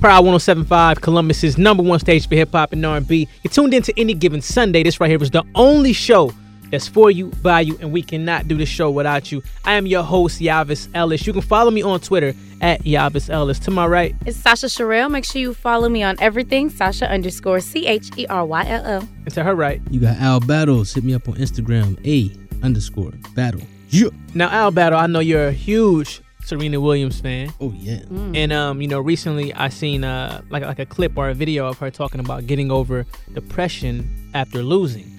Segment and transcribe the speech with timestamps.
[0.00, 3.26] Power 1075, Columbus's number one stage for hip hop and R&B.
[3.42, 4.84] You're tuned into any given Sunday.
[4.84, 6.32] This right here is the only show
[6.70, 9.42] that's for you, by you, and we cannot do this show without you.
[9.64, 11.26] I am your host, Yavis Ellis.
[11.26, 13.58] You can follow me on Twitter at Yavis Ellis.
[13.60, 15.08] To my right, It's Sasha Sherrill.
[15.08, 16.70] Make sure you follow me on everything.
[16.70, 19.08] Sasha underscore C H E R Y L L.
[19.24, 19.80] and to her right.
[19.90, 20.94] You got Al Battles.
[20.94, 22.30] Hit me up on Instagram, A
[22.64, 23.62] underscore battle.
[23.88, 24.10] Yeah.
[24.34, 27.52] Now, Al Battle, I know you're a huge Serena Williams fan.
[27.60, 28.00] Oh yeah.
[28.34, 31.66] And um, you know, recently I seen uh like like a clip or a video
[31.66, 35.14] of her talking about getting over depression after losing.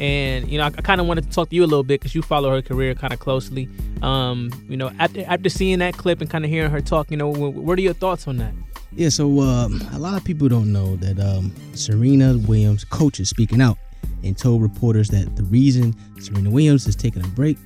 [0.00, 2.00] And you know, I, I kind of wanted to talk to you a little bit
[2.00, 3.68] because you follow her career kind of closely.
[4.00, 7.18] Um, you know, after after seeing that clip and kind of hearing her talk, you
[7.18, 8.54] know, wh- what are your thoughts on that?
[8.92, 13.28] Yeah, so um, a lot of people don't know that um, Serena Williams' coach is
[13.28, 13.78] speaking out
[14.24, 17.56] and told reporters that the reason Serena Williams is taking a break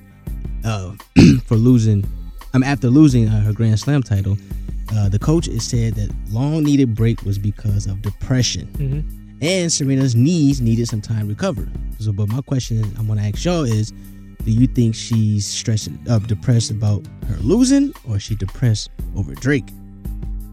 [0.65, 0.91] uh,
[1.45, 2.05] for losing,
[2.55, 4.37] um, after losing her Grand Slam title,
[4.95, 8.67] uh, the coach said that long needed break was because of depression.
[8.73, 9.35] Mm-hmm.
[9.41, 11.67] And Serena's knees needed some time to recover.
[11.99, 13.91] So, but my question I want to ask y'all is,
[14.45, 19.33] do you think she's stressing, uh, depressed about her losing, or is she depressed over
[19.35, 19.65] Drake?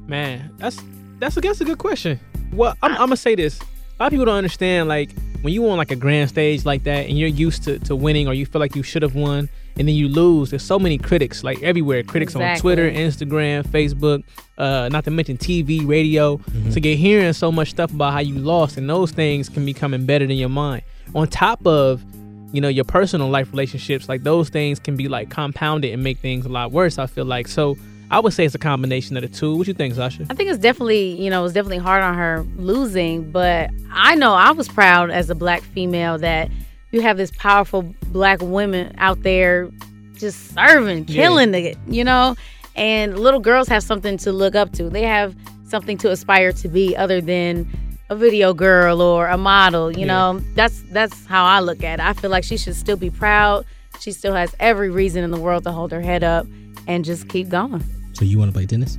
[0.07, 0.83] Man, that's
[1.21, 2.19] that's a that's a good question.
[2.53, 3.61] Well, I'm, I'm gonna say this.
[3.61, 3.65] A
[4.01, 7.07] lot of people don't understand like when you on like a grand stage like that
[7.07, 9.89] and you're used to, to winning or you feel like you should have won and
[9.89, 10.51] then you lose.
[10.51, 12.03] There's so many critics like everywhere.
[12.03, 14.23] Critics on Twitter, Instagram, Facebook,
[14.59, 16.41] uh, not to mention TV, radio.
[16.71, 19.95] So you're hearing so much stuff about how you lost and those things can become
[19.95, 20.83] embedded in your mind.
[21.15, 22.05] On top of
[22.53, 26.19] you know your personal life relationships like those things can be like compounded and make
[26.19, 27.79] things a lot worse i feel like so
[28.11, 30.35] i would say it's a combination of the two what do you think sasha I
[30.35, 34.35] think it's definitely, you know, it was definitely hard on her losing, but I know
[34.35, 36.51] I was proud as a black female that
[36.93, 39.69] you have this powerful black women out there
[40.15, 41.23] just serving, Yeah.
[41.23, 42.37] killing it, you know?
[42.77, 44.89] And little girls have something to look up to.
[44.89, 45.35] They have
[45.67, 47.67] something to aspire to be other than
[48.11, 50.33] a video girl or a model, you Yeah.
[50.33, 50.41] know?
[50.55, 52.05] That's that's how I look at it.
[52.05, 53.65] I feel like she should still be proud.
[54.01, 56.47] She still has every reason in the world to hold her head up
[56.87, 57.83] and just keep going.
[58.15, 58.99] So you want to play tennis?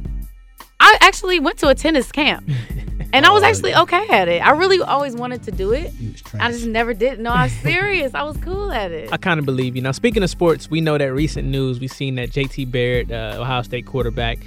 [0.80, 2.50] I actually went to a tennis camp,
[3.14, 4.46] and I was actually okay at it.
[4.46, 5.94] I really always wanted to do it.
[5.94, 6.42] You was trash.
[6.42, 7.20] I just never did.
[7.20, 8.14] No, I was serious.
[8.14, 9.14] I was cool at it.
[9.14, 9.82] I kind of believe you.
[9.82, 11.80] Now, speaking of sports, we know that recent news.
[11.80, 14.40] We've seen that JT Barrett, uh, Ohio State quarterback,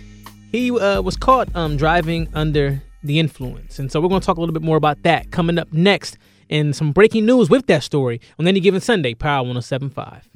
[0.50, 3.78] he uh, was caught um, driving under the influence.
[3.78, 6.18] And so we're going to talk a little bit more about that coming up next
[6.50, 10.28] and some breaking news with that story on any given Sunday, Power 1075.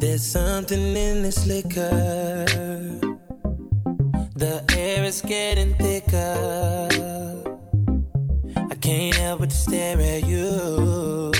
[0.00, 2.46] There's something in this liquor.
[4.34, 6.88] The air is getting thicker.
[8.56, 11.30] I can't help but stare at you.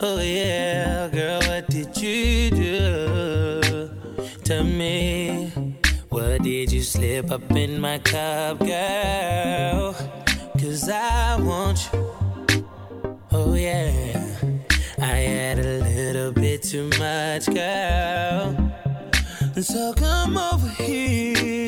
[0.00, 3.90] Oh yeah, girl, what did you do
[4.42, 5.52] to me?
[6.08, 9.94] What did you slip up in my cup, girl?
[10.58, 12.66] Cause I want you.
[13.30, 14.05] Oh yeah.
[17.36, 18.72] Much, girl.
[19.60, 21.65] So come over here.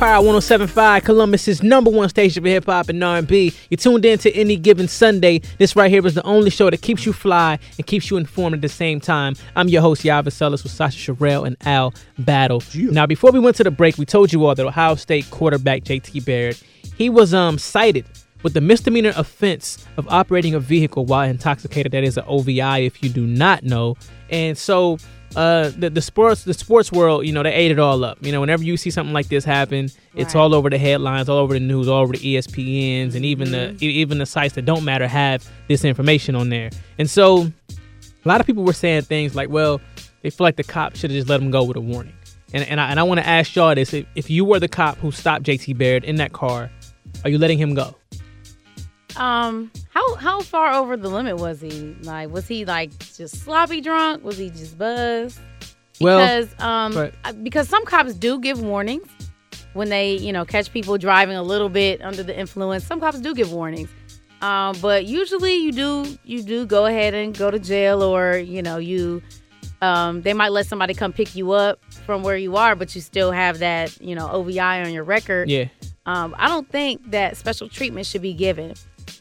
[0.00, 3.52] Power 1075, Columbus's number one station for hip hop and R&B.
[3.68, 5.42] You're tuned in to any given Sunday.
[5.58, 8.54] This right here is the only show that keeps you fly and keeps you informed
[8.54, 9.36] at the same time.
[9.56, 12.62] I'm your host, Yavis Ellis, with Sasha Sherrill and Al Battle.
[12.74, 15.82] Now, before we went to the break, we told you all that Ohio State quarterback
[15.84, 16.62] JT Barrett,
[16.96, 18.06] he was um cited
[18.42, 21.92] with the misdemeanor offense of operating a vehicle while intoxicated.
[21.92, 23.98] That is an OVI, if you do not know.
[24.30, 24.96] And so
[25.36, 28.18] uh, the, the sports the sports world, you know, they ate it all up.
[28.24, 31.38] You know, whenever you see something like this happen, it's all over the headlines, all
[31.38, 34.64] over the news, all over the ESPNs, and even the e- even the sites that
[34.64, 36.70] don't matter have this information on there.
[36.98, 37.50] And so,
[38.24, 39.80] a lot of people were saying things like, "Well,
[40.22, 42.14] they feel like the cop should have just let him go with a warning."
[42.52, 44.68] And and I, and I want to ask y'all this: if, if you were the
[44.68, 46.70] cop who stopped JT Barrett in that car,
[47.24, 47.94] are you letting him go?
[49.16, 51.94] Um, how how far over the limit was he?
[52.02, 54.24] Like, was he like just sloppy drunk?
[54.24, 55.38] Was he just buzzed?
[56.00, 59.06] Well, Because um, uh, because some cops do give warnings
[59.74, 62.84] when they you know catch people driving a little bit under the influence.
[62.84, 63.90] Some cops do give warnings.
[64.42, 68.62] Um, but usually you do you do go ahead and go to jail or you
[68.62, 69.22] know you
[69.82, 73.00] um, they might let somebody come pick you up from where you are, but you
[73.00, 75.50] still have that you know OVI on your record.
[75.50, 75.66] Yeah.
[76.06, 78.74] Um, I don't think that special treatment should be given.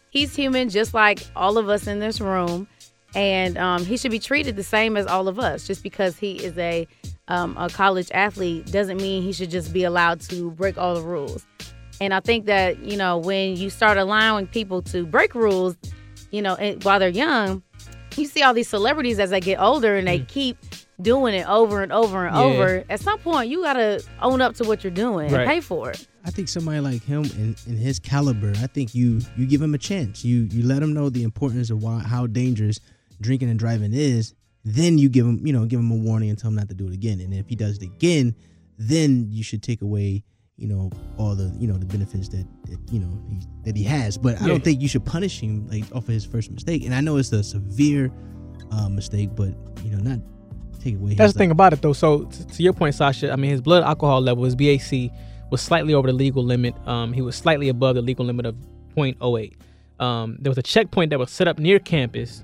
[0.09, 2.67] He's human just like all of us in this room.
[3.15, 5.65] And um, he should be treated the same as all of us.
[5.65, 6.87] Just because he is a
[7.27, 11.01] um, a college athlete doesn't mean he should just be allowed to break all the
[11.01, 11.45] rules.
[12.01, 15.75] And I think that you know when you start allowing people to break rules,
[16.29, 17.63] you know, while they're young,
[18.15, 20.27] you see all these celebrities as they get older and they mm.
[20.27, 20.57] keep
[21.01, 22.43] doing it over and over and yeah.
[22.43, 22.83] over.
[22.89, 25.41] At some point, you gotta own up to what you're doing right.
[25.41, 26.07] and pay for it.
[26.25, 29.73] I think somebody like him in, in his caliber, I think you you give him
[29.73, 30.23] a chance.
[30.25, 32.79] You you let him know the importance of why how dangerous
[33.21, 34.33] drinking and driving is.
[34.65, 36.75] Then you give him you know give him a warning and tell him not to
[36.75, 37.19] do it again.
[37.21, 38.35] And if he does it again,
[38.77, 40.23] then you should take away
[40.57, 43.83] you know all the you know the benefits that, that you know he, that he
[43.83, 44.17] has.
[44.17, 46.83] But I don't think you should punish him like off of his first mistake.
[46.83, 48.11] And I know it's a severe
[48.71, 50.19] uh, mistake, but you know not
[50.79, 51.15] take away.
[51.15, 51.93] That's the thing about it though.
[51.93, 55.11] So to, to your point, Sasha, I mean his blood alcohol level, his BAC
[55.49, 56.75] was slightly over the legal limit.
[56.87, 58.55] Um, he was slightly above the legal limit of
[58.95, 59.53] 0.08.
[59.99, 62.43] Um, there was a checkpoint that was set up near campus,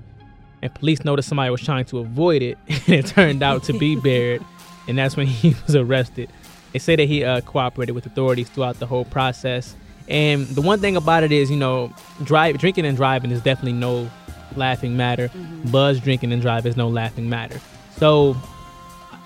[0.62, 3.96] and police noticed somebody was trying to avoid it, and it turned out to be
[3.96, 4.42] Barrett,
[4.88, 6.30] and that's when he was arrested.
[6.72, 9.74] They say that he uh, cooperated with authorities throughout the whole process.
[10.08, 11.92] And the one thing about it is, you know,
[12.22, 14.10] drive drinking and driving is definitely no
[14.56, 15.28] laughing matter.
[15.28, 15.70] Mm-hmm.
[15.70, 17.60] Buzz drinking and driving is no laughing matter.
[17.98, 18.36] So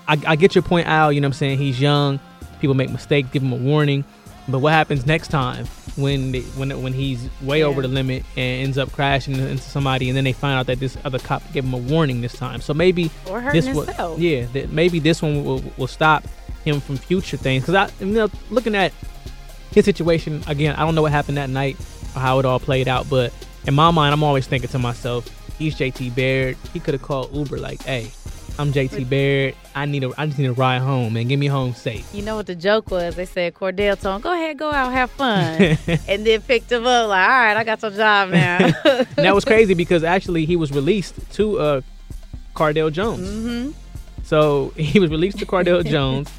[0.07, 1.11] I, I get your point, Al.
[1.11, 1.57] You know what I'm saying?
[1.57, 2.19] He's young.
[2.59, 3.29] People make mistakes.
[3.31, 4.03] Give him a warning.
[4.47, 5.65] But what happens next time
[5.95, 7.65] when they, when when he's way yeah.
[7.65, 10.79] over the limit and ends up crashing into somebody, and then they find out that
[10.79, 12.59] this other cop gave him a warning this time?
[12.59, 13.11] So maybe
[13.51, 16.25] this will, yeah, that maybe this one will, will stop
[16.65, 17.63] him from future things.
[17.63, 18.93] Because I, you know, looking at
[19.71, 21.77] his situation again, I don't know what happened that night
[22.15, 23.31] or how it all played out, but
[23.65, 26.57] in my mind, I'm always thinking to myself, he's JT Barrett.
[26.73, 28.11] He could have called Uber like, "Hey,
[28.61, 29.57] I'm JT Barrett.
[29.73, 32.21] I need a I just need a ride home and get me home safe." You
[32.21, 33.15] know what the joke was?
[33.15, 35.59] They said Cardale told him, "Go ahead, go out, have fun,"
[36.07, 38.59] and then picked him up like, "All right, I got your job now."
[39.15, 41.81] that was crazy because actually he was released to uh,
[42.53, 43.27] Cardale Jones.
[43.27, 43.71] Mm-hmm.
[44.25, 46.29] So he was released to Cardale Jones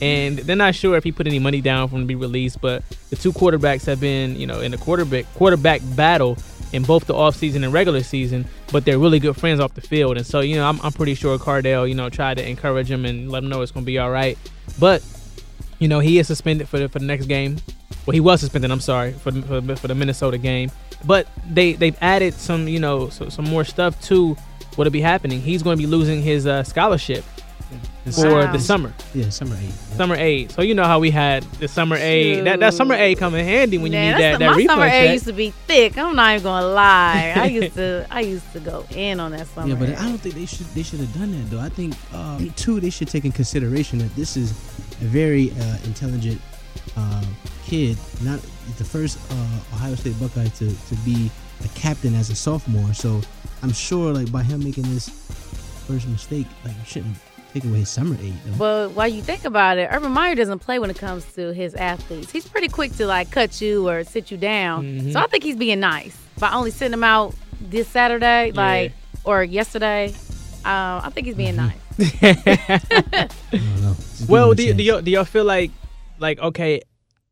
[0.00, 2.60] and they're not sure if he put any money down for him to be released.
[2.60, 6.36] But the two quarterbacks have been, you know, in the quarterback quarterback battle
[6.72, 10.16] in both the offseason and regular season, but they're really good friends off the field.
[10.16, 13.04] And so, you know, I'm, I'm pretty sure Cardale, you know, tried to encourage him
[13.04, 14.38] and let him know it's going to be all right.
[14.78, 15.04] But,
[15.78, 17.58] you know, he is suspended for the, for the next game.
[18.06, 18.70] Well, he was suspended.
[18.70, 20.70] I'm sorry for for, for the Minnesota game.
[21.04, 24.34] But they they've added some, you know, so, some more stuff to
[24.76, 25.40] what'll be happening.
[25.40, 27.24] He's going to be losing his uh, scholarship
[28.04, 28.52] for wow.
[28.52, 28.92] the summer.
[29.14, 29.72] Yeah, summer aid.
[29.72, 30.52] Summer aid.
[30.52, 32.44] So you know how we had the summer aid.
[32.46, 34.70] That that summer aid come in handy when Man, you need that, that my refund
[34.70, 34.94] summer check.
[34.94, 35.98] aid used to be thick.
[35.98, 37.34] I'm not even gonna lie.
[37.36, 39.68] I used to I used to go in on that summer.
[39.68, 39.96] Yeah, but aid.
[39.96, 41.60] I don't think they should they should have done that though.
[41.60, 45.76] I think um, too they should take in consideration that this is a very uh,
[45.84, 46.40] intelligent
[46.96, 47.24] uh,
[47.64, 48.40] kid, not
[48.78, 51.30] the first uh, Ohio State Buckeye to to be
[51.64, 52.94] a captain as a sophomore.
[52.94, 53.20] So
[53.62, 55.08] I'm sure like by him making this
[55.86, 57.16] first mistake, like you shouldn't
[57.52, 58.34] take away his summer aid.
[58.44, 58.58] Though.
[58.58, 61.74] But while you think about it, Urban Meyer doesn't play when it comes to his
[61.74, 62.30] athletes.
[62.30, 64.84] He's pretty quick to like cut you or sit you down.
[64.84, 65.12] Mm-hmm.
[65.12, 68.60] So I think he's being nice by only sending him out this Saturday, yeah.
[68.60, 68.92] like
[69.24, 70.14] or yesterday.
[70.64, 71.66] Uh, I think he's being mm-hmm.
[71.66, 71.76] nice.
[74.28, 75.70] well, do, do, y'all, do y'all feel like
[76.18, 76.82] like okay,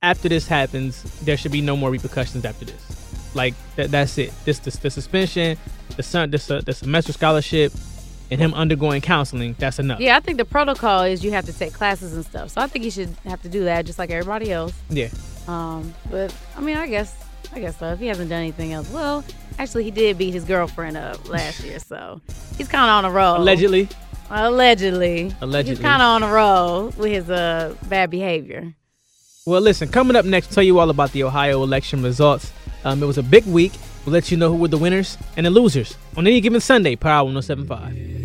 [0.02, 3.34] after this happens, there should be no more repercussions after this?
[3.34, 4.32] Like that, that's it.
[4.44, 5.58] This, this the suspension,
[5.96, 7.72] the son, this, uh, the semester scholarship,
[8.30, 10.00] and him undergoing counseling, that's enough.
[10.00, 12.50] Yeah, I think the protocol is you have to take classes and stuff.
[12.50, 14.72] So I think he should have to do that just like everybody else.
[14.90, 15.08] Yeah.
[15.46, 17.14] Um, but I mean, I guess
[17.52, 17.92] I guess so.
[17.92, 19.24] If he hasn't done anything else, well,
[19.58, 22.20] actually, he did beat his girlfriend up last year, so
[22.56, 23.38] he's kind of on a roll.
[23.38, 23.88] Allegedly.
[24.30, 25.34] Allegedly.
[25.40, 25.76] Allegedly.
[25.76, 28.74] He's kind of on a roll with his uh bad behavior.
[29.46, 32.52] Well, listen, coming up next, tell you all about the Ohio election results.
[32.84, 33.72] Um, it was a big week.
[34.04, 36.96] We'll let you know who were the winners and the losers on any given Sunday,
[36.96, 38.17] Power 1075.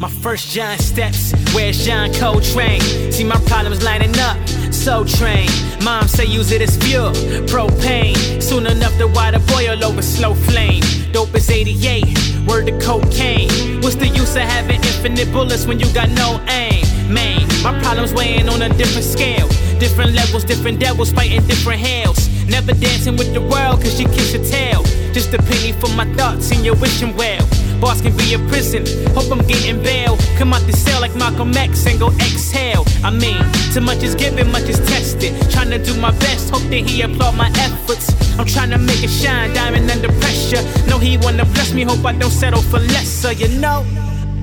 [0.00, 2.80] My first giant steps, where's John Coltrane?
[3.12, 4.38] See my problems lining up,
[4.72, 5.52] so trained.
[5.84, 7.12] Mom say use it as fuel,
[7.44, 8.16] propane.
[8.42, 10.82] Soon enough the water boil over slow flame.
[11.12, 13.82] Dope is 88, word to cocaine.
[13.82, 16.82] What's the use of having infinite bullets when you got no aim?
[17.12, 19.48] Man, my problems weighing on a different scale.
[19.78, 22.26] Different levels, different devils fighting different hells.
[22.48, 24.82] Never dancing with the world cause she kicks your tail.
[25.12, 27.46] Just a penny for my thoughts and your wishing well.
[27.80, 28.84] Boss can be a prison.
[29.14, 30.18] Hope I'm getting bail.
[30.36, 32.84] Come out the cell like Malcolm X and go exhale.
[33.02, 35.32] I mean, too much is given, much is tested.
[35.50, 38.12] Trying to do my best, hope that he applaud my efforts.
[38.38, 40.62] I'm trying to make it shine, diamond under pressure.
[40.88, 43.84] Know he wanna bless me, hope I don't settle for lesser, you know.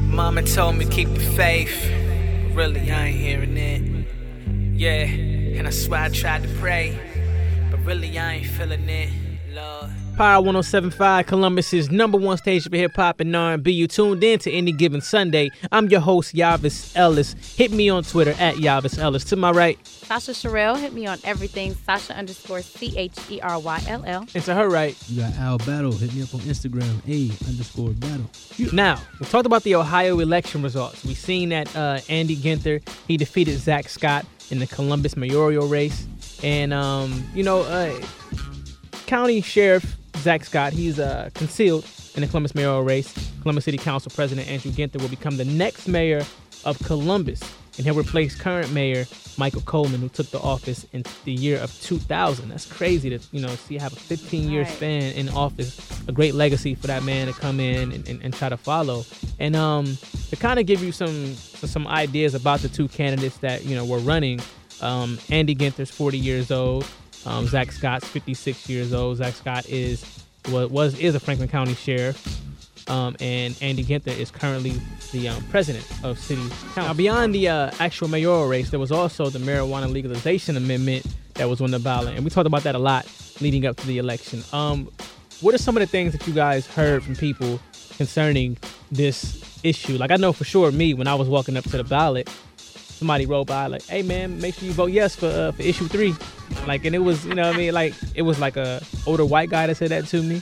[0.08, 1.92] Mama told me keep the faith.
[2.54, 4.08] Really, I ain't hearing it.
[4.74, 5.06] Yeah,
[5.58, 6.98] and I swear I tried to pray,
[7.70, 9.10] but really I ain't feeling it,
[9.54, 9.92] Lord.
[10.18, 13.70] Power 1075, Columbus's number one station for hip hop and R&B.
[13.70, 15.52] You tuned in to any given Sunday.
[15.72, 17.36] I'm your host, Yavis Ellis.
[17.56, 19.24] Hit me on Twitter at Yavis Ellis.
[19.26, 21.76] To my right, Sasha Sherrill, hit me on everything.
[21.76, 24.26] Sasha underscore C H E R Y L L.
[24.34, 24.98] and to her right.
[25.08, 25.92] You got Al Battle.
[25.92, 28.28] Hit me up on Instagram, A underscore battle.
[28.74, 31.06] Now, we talked about the Ohio election results.
[31.06, 36.08] We seen that uh, Andy Ginther, he defeated Zach Scott in the Columbus mayoral race.
[36.42, 37.96] And, um, you know, uh,
[39.06, 43.14] County Sheriff Zach Scott, he's uh, concealed in the Columbus mayoral race.
[43.42, 46.24] Columbus City Council President Andrew Ginther will become the next mayor
[46.66, 47.42] of Columbus,
[47.78, 49.06] and he'll replace current mayor
[49.38, 52.50] Michael Coleman, who took the office in the year of 2000.
[52.50, 54.72] That's crazy to you know see have a 15 year Right.
[54.72, 58.34] span in office, a great legacy for that man to come in and, and, and
[58.34, 59.06] try to follow.
[59.40, 59.98] And um,
[60.30, 63.86] to kind of give you some some ideas about the two candidates that you know
[63.86, 64.40] were running.
[64.82, 66.86] Um, Andy Ginther's 40 years old.
[67.26, 69.18] Um, Zach Scott's 56 years old.
[69.18, 74.32] Zach Scott is was, was is a Franklin County sheriff, um, and Andy Ginther is
[74.32, 74.76] currently
[75.12, 76.42] the um, president of City
[76.74, 76.84] Council.
[76.84, 81.50] Now, beyond the uh, actual mayoral race, there was also the marijuana legalization amendment that
[81.50, 83.06] was on the ballot, and we talked about that a lot
[83.42, 84.44] leading up to the election.
[84.54, 84.90] Um,
[85.42, 87.60] what are some of the things that you guys heard from people
[87.98, 88.58] concerning
[88.92, 89.98] this issue?
[89.98, 92.30] Like I know for sure me when I was walking up to the ballot,
[92.98, 95.88] somebody rolled by like, "Hey man, make sure you vote yes for uh, for issue
[95.88, 96.16] three.
[96.66, 99.26] Like, and it was you know what I mean like it was like a older
[99.26, 100.42] white guy that said that to me.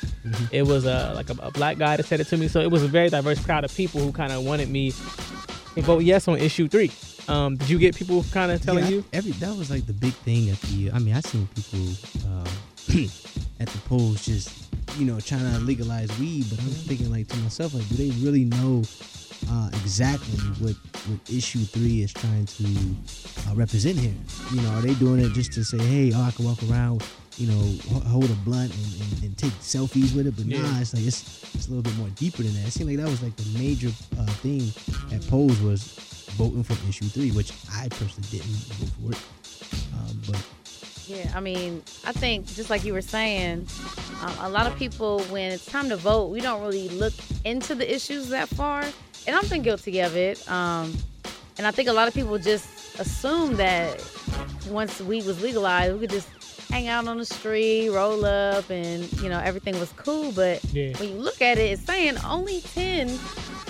[0.51, 2.47] It was a like a, a black guy that said it to me.
[2.47, 5.81] So it was a very diverse crowd of people who kind of wanted me to
[5.81, 6.91] vote yes on issue three.
[7.27, 9.05] Um, did you get people kind of telling Yeah, you?
[9.13, 10.91] every that was like the big thing at the.
[10.91, 11.79] I mean, I seen people
[12.29, 12.45] um,
[13.59, 14.51] at the polls just
[14.97, 18.11] you know trying to legalize weed, but I'm thinking like to myself, like, do they
[18.23, 18.83] really know
[19.49, 20.75] uh, exactly what
[21.07, 22.65] what issue three is trying to
[23.49, 24.13] uh, represent here?
[24.51, 27.03] You know, are they doing it just to say, hey, oh, I can walk around,
[27.37, 30.35] you know, hold a blunt and, and, and take selfies with it?
[30.35, 30.61] But Yeah.
[30.61, 32.67] nah, it's like it's it's a little bit more deeper than that.
[32.67, 34.71] It seemed like that was like the major uh, thing
[35.15, 35.83] at polls was
[36.37, 39.93] voting for issue three, which I personally didn't vote for it.
[39.93, 40.43] Um, but
[41.07, 43.67] Yeah, I mean, I think just like you were saying,
[44.21, 47.13] um, a lot of people, when it's time to vote, we don't really look
[47.45, 48.83] into the issues that far.
[49.27, 50.49] And I've been guilty of it.
[50.49, 50.93] Um,
[51.57, 54.03] and I think a lot of people just assume that
[54.69, 56.27] once weed was legalized, we could just
[56.69, 60.31] hang out on the street, roll up, and you know everything was cool.
[60.31, 60.97] But Yeah.
[60.97, 63.07] when you look at it, it's saying only ten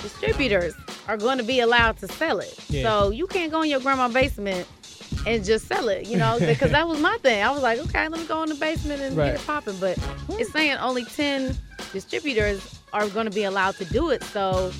[0.01, 0.73] distributors
[1.07, 2.57] are going to be allowed to sell it.
[2.69, 2.83] Yeah.
[2.83, 4.67] So you can't go in your grandma's basement
[5.27, 7.43] and just sell it, you know, because that was my thing.
[7.43, 9.33] I was like, okay, let me go in the basement and Right.
[9.33, 9.77] get it popping.
[9.79, 9.97] But
[10.29, 11.55] it's saying only 10
[11.93, 14.23] distributors are going to be allowed to do it.
[14.23, 14.71] So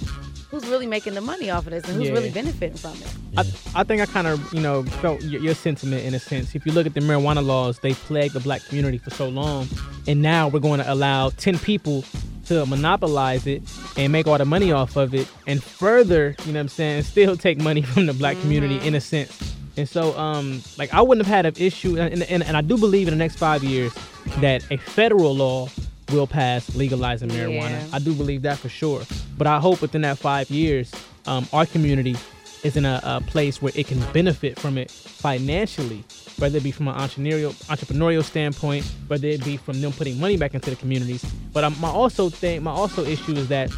[0.51, 2.13] who's really making the money off of this and who's Yeah.
[2.13, 3.07] really benefiting from it?
[3.37, 6.55] I, I think I kind of, you know, felt your, your sentiment in a sense.
[6.55, 9.67] If you look at the marijuana laws, they plagued the black community for so long.
[10.07, 12.03] And now we're going to allow 10 people
[12.45, 13.63] to monopolize it
[13.97, 17.03] and make all the money off of it and further, you know what I'm saying,
[17.15, 19.53] still take money from the black community in a sense.
[19.77, 21.99] And so, um, like, I wouldn't have had an issue.
[21.99, 23.93] And, and, and I do believe in the next five years
[24.39, 25.67] that a federal law
[26.11, 27.71] will pass legalizing marijuana.
[27.71, 27.87] Yeah.
[27.91, 29.01] I do believe that for sure.
[29.37, 30.91] But I hope within that five years,
[31.25, 32.15] um, our community
[32.63, 36.03] is in a, a place where it can benefit from it financially,
[36.37, 40.37] whether it be from an entrepreneurial entrepreneurial standpoint, whether it be from them putting money
[40.37, 41.23] back into the communities.
[41.53, 43.69] But um, my also thing, my also issue is that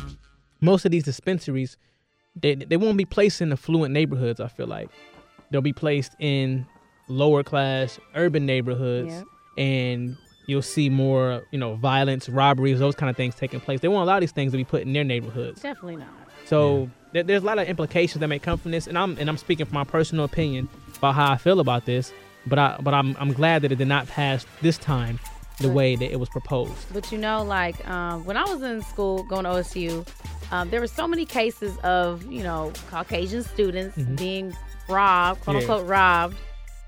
[0.62, 1.78] most of these dispensaries,
[2.36, 4.40] they they won't be placed in affluent neighborhoods.
[4.40, 4.90] I feel like
[5.50, 6.66] they'll be placed in
[7.08, 9.26] lower class urban neighborhoods, Yep.
[9.58, 10.18] and
[10.48, 13.82] you'll see more, you know, violence, robberies, those kind of things taking place.
[13.82, 15.62] They won't allow these things to be put in their neighborhoods.
[15.62, 16.08] Definitely not.
[16.46, 19.30] So there, there's a lot of implications that may come from this, and I'm and
[19.30, 22.12] I'm speaking from my personal opinion about how I feel about this.
[22.48, 25.20] But I but I'm I'm glad that it did not pass this time
[25.60, 25.76] the Right.
[25.76, 26.94] way that it was proposed.
[26.94, 30.08] But you know, like um, when I was in school going to OSU,
[30.52, 34.18] um, there were so many cases of you know Caucasian students Mhm.
[34.18, 34.54] being
[34.88, 35.62] robbed, quote Yeah.
[35.64, 36.38] unquote robbed,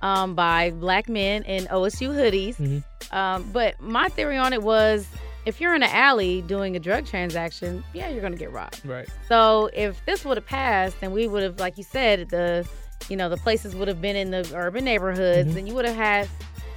[0.01, 2.56] um, by black men in OSU hoodies.
[2.58, 2.84] Mhm.
[3.13, 5.08] Um, but my theory on it was,
[5.46, 8.82] if you're in an alley doing a drug transaction, yeah, you're gonna get robbed.
[8.86, 9.08] Right.
[9.27, 12.68] So if this would have passed, then we would have, like you said, the
[13.10, 15.58] you know the places would have been in the urban neighborhoods, Mhm.
[15.58, 16.27] and you would have had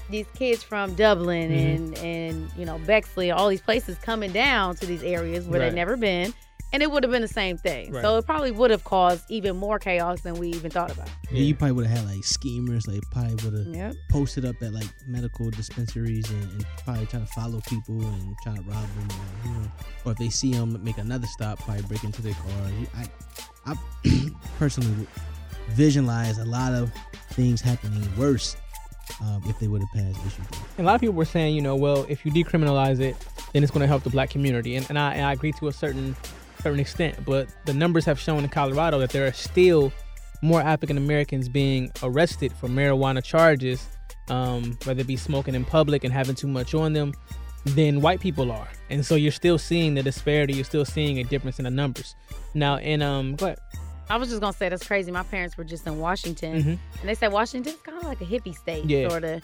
[0.09, 1.75] these kids from Dublin Mhm.
[1.75, 5.67] and and you know Bexley, all these places coming down to these areas where Right.
[5.67, 6.33] they've never been,
[6.73, 7.93] and it would have been the same thing.
[7.93, 8.02] Right.
[8.02, 11.09] So it probably would have caused even more chaos than we even thought about.
[11.31, 13.95] yeah, you probably would have had like schemers, like probably would have Yep.
[14.11, 18.57] posted up at like medical dispensaries and, and probably trying to follow people and trying
[18.57, 19.71] to rob them, or, you know,
[20.05, 22.71] or if they see them, make another stop, probably break into their car.
[22.97, 23.07] I,
[23.67, 23.75] I
[24.59, 25.09] personally would
[25.71, 26.93] visualize a lot of
[27.31, 28.57] things happening worse
[29.23, 30.43] um, if they would have passed issue.
[30.79, 33.17] And a lot of people were saying, you know, well, if you decriminalize it,
[33.52, 34.76] then it's going to help the black community.
[34.76, 36.17] And, and, I, and I agree to a certain
[36.62, 37.25] certain extent.
[37.25, 39.92] But the numbers have shown in Colorado that there are still
[40.42, 43.87] more African Americans being arrested for marijuana charges,
[44.28, 47.12] um, whether it be smoking in public and having too much on them,
[47.64, 48.69] than white people are.
[48.90, 50.54] And so you're still seeing the disparity.
[50.54, 52.16] You're still seeing a difference in the numbers.
[52.54, 53.59] Now, in um, go ahead.
[54.11, 55.12] I was just gonna say that's crazy.
[55.12, 56.66] My parents were just in Washington, Mhm.
[57.00, 59.09] and they said Washington's kind of like a hippie state, Yeah.
[59.09, 59.42] sort of.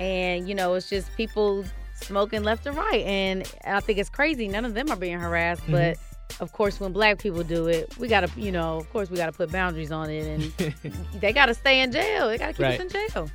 [0.00, 4.48] And you know, it's just people smoking left and right, and I think it's crazy.
[4.48, 5.72] None of them are being harassed, Mm-hmm.
[5.72, 5.98] but
[6.40, 9.32] of course, when black people do it, we gotta, you know, of course, we gotta
[9.32, 12.28] put boundaries on it, and they gotta stay in jail.
[12.28, 12.80] They gotta keep Right.
[12.80, 13.30] us in jail.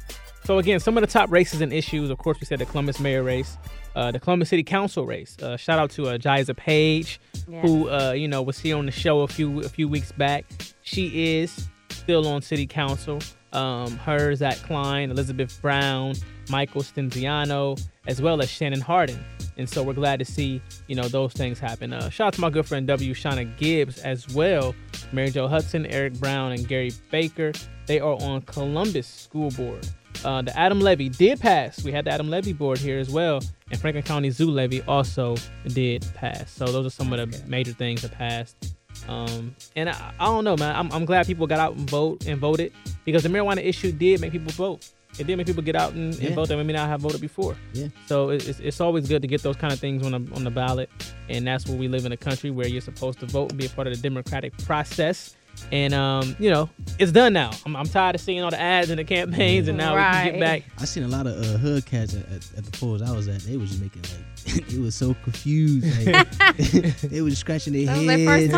[0.45, 2.09] So again, some of the top races and issues.
[2.09, 3.57] Of course, we said the Columbus mayor race,
[3.95, 5.37] uh, the Columbus City Council race.
[5.41, 7.61] Uh, shout out to uh, Jaiza Page, Yeah.
[7.61, 10.45] who uh, you know was here on the show a few a few weeks back.
[10.81, 13.19] She is still on City Council.
[13.53, 16.15] Um, her, Zach Klein, Elizabeth Brown,
[16.49, 19.23] Michael Stinziano, as well as Shannon Hardin.
[19.57, 21.93] And so we're glad to see you know those things happen.
[21.93, 23.13] Uh, shout out to my good friend W.
[23.13, 24.75] Shawna Gibbs as well,
[25.11, 27.51] Mary Jo Hudson, Eric Brown, and Gary Baker.
[27.85, 29.87] They are on Columbus School Board.
[30.23, 31.83] Uh, the ADAMH Levy did pass.
[31.83, 33.41] We had the ADAMH Levy board here as well,
[33.71, 35.35] and Franklin County Zoo Levy also
[35.67, 36.49] did pass.
[36.51, 38.75] So those are some of the major things that passed.
[39.07, 40.75] Um, and I, I don't know, man.
[40.75, 42.71] I'm, I'm glad people got out and vote and voted
[43.05, 44.89] because the marijuana issue did make people vote.
[45.19, 46.35] It did make people get out and, and Yeah.
[46.35, 47.55] vote that maybe not have voted before.
[47.73, 47.87] Yeah.
[48.07, 50.51] So it's, it's always good to get those kind of things on the on the
[50.51, 50.89] ballot,
[51.29, 53.65] and that's where we live in a country where you're supposed to vote and be
[53.65, 55.35] a part of the democratic process.
[55.71, 56.67] And um, you know,
[56.97, 57.51] it's done now.
[57.63, 60.31] I'm, I'm tired of seeing all the ads and the campaigns, and now we can
[60.31, 60.63] get back.
[60.79, 63.27] I seen a lot of uh, hood cats at, at, at the polls I was
[63.27, 63.41] at.
[63.41, 65.85] They was just making like it was so confused.
[66.07, 66.27] Like,
[67.01, 68.25] they was scratching their That was heads.
[68.25, 68.53] their first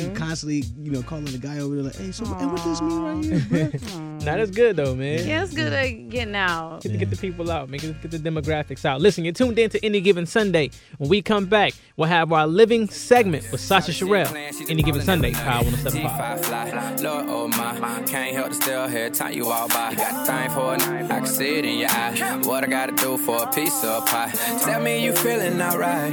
[0.00, 0.16] and time.
[0.16, 2.80] constantly, you know, calling the guy over there like, "Hey, so hey, what does this
[2.80, 4.32] mean right here?" Bro?
[4.32, 5.26] Now that's good though, man.
[5.26, 6.82] Yeah, it's good at getting out.
[6.82, 9.00] Get, to get the people out, make it, get the demographics out.
[9.00, 10.70] Listen, you're tuned in to Any Given Sunday.
[10.98, 14.28] When we come back, we'll have our living segment with Sasha Sherrill.
[14.68, 16.02] Any Given Sunday, Power 107.5.
[16.02, 19.94] G5 fly, Lord, oh my, can't help to still hear time you walk by.
[19.94, 22.40] Got time for it, I can see it in your eye.
[22.44, 24.30] What I gotta do for a piece of pie?
[24.62, 26.12] Tell me you feeling alright.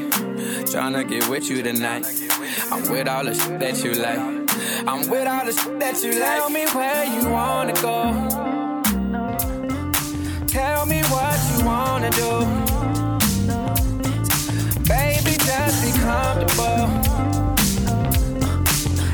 [0.71, 2.06] Tryna get with you tonight.
[2.71, 4.40] I'm with all the shit that you like.
[4.88, 6.22] I'm with all the shit that you like.
[6.22, 8.02] Tell me where you wanna go.
[10.48, 12.32] Tell me what you wanna do.
[14.89, 16.89] Baby, just be comfortable.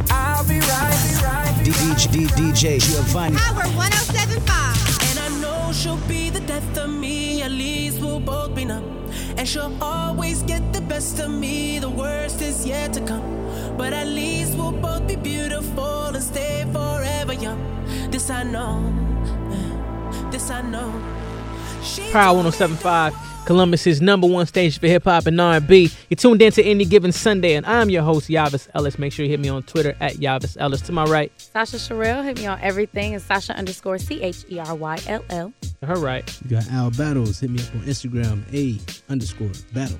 [0.09, 1.97] I'll be right, be right, be right.
[1.97, 3.35] DJ, DJ Giovanni.
[3.35, 5.09] Power 1075.
[5.09, 8.85] And I know she'll be the death of me, at least we'll both be numb.
[9.37, 13.35] And she'll always get the best of me, the worst is yet to come.
[13.77, 17.59] But at least we'll both be beautiful and stay forever young.
[18.11, 18.81] This I know,
[20.31, 20.91] this I know.
[21.83, 23.13] She Power told me 107.5,
[23.45, 25.89] Columbus's number one station for hip hop and R&B.
[26.09, 28.99] You're tuned in to Any Given Sunday, and I'm your host, Yavis Ellis.
[28.99, 30.81] Make sure you hit me on Twitter at Yavis Ellis.
[30.81, 33.13] To my right, Sasha Sherrill, hit me on everything.
[33.13, 35.53] and Sasha underscore C H E R Y L L.
[35.79, 36.37] to her right.
[36.43, 37.39] You got Al Battles.
[37.39, 38.79] Hit me up on Instagram, a
[39.11, 39.99] underscore battle.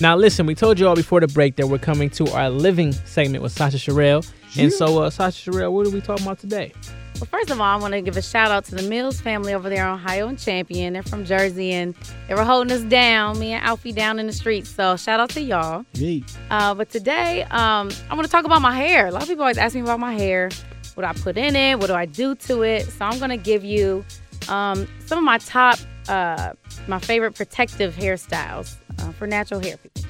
[0.00, 2.92] Now, listen, we told you all before the break that we're coming to our living
[2.92, 4.24] segment with Sasha Sherrill.
[4.58, 6.72] And so, uh, Sasha Sherrill, what are we talking about today?
[7.20, 9.54] Well, first of all, I want to give a shout out to the Mills family
[9.54, 10.94] over there on Ohio and Champion.
[10.94, 11.94] They're from Jersey and
[12.26, 14.68] they were holding us down, me and Alfie down in the streets.
[14.68, 15.86] So shout out to y'all.
[15.92, 19.06] Hey, Uh, but today, um, I want to talk about my hair.
[19.06, 20.50] A lot of people always ask me about my hair.
[20.94, 21.78] What do I put in it?
[21.78, 22.86] What do I do to it?
[22.86, 24.04] So I'm going to give you
[24.48, 25.78] um, some of my top,
[26.08, 26.52] uh,
[26.88, 30.02] my favorite protective hairstyles uh, for natural hair people.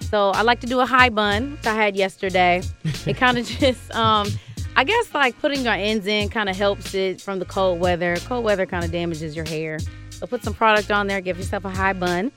[0.00, 2.62] So I like to do a high bun, which I had yesterday.
[3.06, 4.28] it kind of just, um,
[4.76, 8.16] I guess, like putting your ends in kind of helps it from the cold weather.
[8.26, 9.78] Cold weather kind of damages your hair.
[10.10, 12.30] So put some product on there, give yourself a high bun.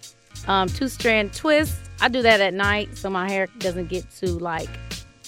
[0.48, 1.78] Um, two strand twist.
[2.02, 4.70] I do that at night so my hair doesn't get too like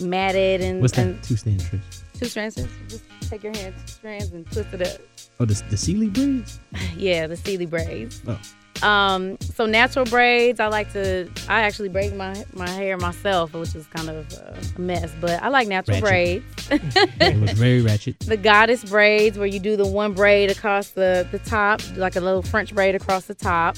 [0.02, 1.06] matted and, what's that?
[1.08, 1.82] and Two stand trick.
[2.18, 2.56] two strands.
[2.88, 5.02] Just take your hand, two strands, and twist it up.
[5.40, 6.60] Oh, the the Celie braids.
[6.96, 8.22] Yeah, the Celie braids.
[8.28, 8.40] Oh.
[8.84, 10.60] Um, so natural braids.
[10.60, 11.30] I like to.
[11.48, 15.12] I actually braid my my hair myself, which is kind of a mess.
[15.20, 16.44] But I like natural Ratchet.
[16.46, 16.46] braids.
[17.20, 18.20] It was very ratchet.
[18.22, 22.22] the goddess braids, where you do the one braid across the the top, like a
[22.22, 23.76] little French braid across the top.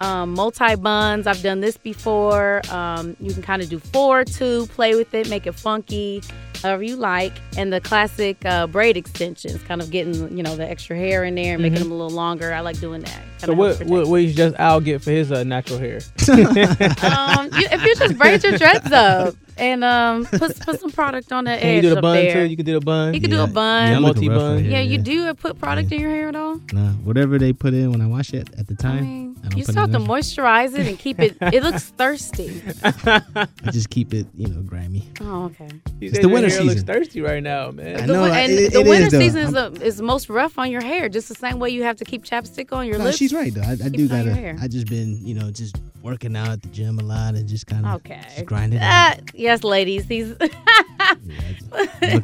[0.00, 1.28] Um, multi buns.
[1.28, 2.60] I've done this before.
[2.70, 6.22] Um, you can kind of do four, two, play with it, make it funky,
[6.62, 7.32] however you like.
[7.56, 11.34] And the classic uh, braid extensions, kind of getting you know the extra hair in
[11.34, 12.52] there and making them a little longer.
[12.52, 13.10] I like doing that.
[13.10, 13.46] Mm-hmm.
[13.46, 15.96] So, what, what, what you just Al get for his uh, natural hair?
[16.30, 21.32] um, you, if you just braid your dreads up, and um, put put some product
[21.32, 22.32] on that Can you edge do the up bun there.
[22.34, 22.50] too?
[22.50, 23.14] You can do the bun.
[23.14, 23.90] You can do a bun.
[23.92, 24.54] Yeah, Multi bun.
[24.56, 26.60] right here, yeah, you do put product in your hair at all?
[26.72, 29.48] Nah, whatever they put in when I wash it at the I time, mean, I
[29.48, 31.36] don't you put still have to moisturize it and keep it.
[31.40, 32.62] It looks thirsty.
[32.84, 35.08] I just keep it, you know, grimy.
[35.20, 35.68] Oh, okay.
[36.00, 38.00] You It's the winter hair looks thirsty right now, man.
[38.02, 40.58] I know, win- and it- the it winter is, season is, the, is most rough
[40.58, 43.04] on your hair, just the same way you have to keep chapstick on your No,
[43.04, 43.16] lips.
[43.18, 43.62] she's right though.
[43.62, 44.56] I, I do Keep it on gotta.
[44.62, 47.66] I just been, you know, just working out at the gym a lot and just
[47.66, 48.20] kind of Okay.
[48.34, 48.80] just grinding.
[48.82, 50.06] Ah, yes, ladies.
[50.06, 50.50] He's Look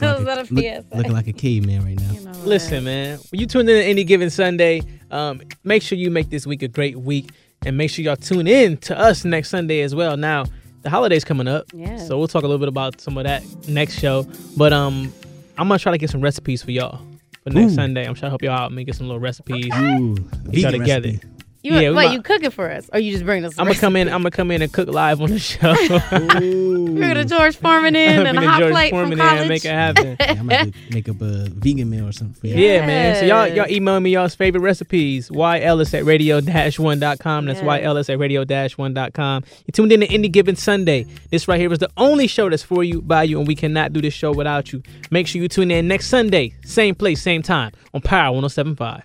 [0.00, 0.85] Was that a PSA?
[0.96, 2.12] looking like a caveman right now.
[2.12, 5.96] you know, Listen, man, when you tune in to any given Sunday, um, make sure
[5.98, 7.31] you make this week a great week,
[7.64, 10.16] and make sure y'all tune in to us next Sunday as well.
[10.16, 10.44] Now,
[10.83, 12.07] the holidays coming up, Yes.
[12.07, 14.26] so we'll talk a little bit about some of that next show.
[14.57, 15.12] But um,
[15.57, 17.00] I'm gonna try to get some recipes for y'all
[17.42, 17.76] for next Ooh.
[17.76, 18.00] Sunday.
[18.07, 19.66] I'm trying to help y'all out and make some little recipes.
[19.76, 21.09] Ooh, Get y'all vegan together.
[21.09, 21.28] recipe.
[21.62, 23.59] You, Yeah, we wait, might- you cooking for us, or you just bring us?
[23.59, 24.07] I'm gonna come in.
[24.09, 25.75] I'm gonna come in and cook live on the show.
[26.38, 29.49] Bring the George Foreman in and a hot George plate Foreman from in and college.
[29.49, 30.16] make it happen.
[30.21, 32.55] Yeah, I'm about to make up a vegan meal or something for you.
[32.57, 33.16] Yeah, man.
[33.16, 35.29] So y'all y'all email me y'all's favorite recipes.
[35.31, 37.47] YLS at radio one.com.
[37.47, 37.66] That's Yes.
[37.83, 38.44] YLS at radio
[38.77, 39.44] one.com.
[39.66, 41.07] You tuned in to Any Given Sunday.
[41.31, 43.92] This right here is the only show that's for you, by you, and we cannot
[43.92, 44.83] do this show without you.
[45.11, 49.03] Make sure you tune in next Sunday, same place, same time, on Power 1075.